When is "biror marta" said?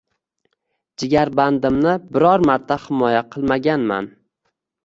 2.15-2.81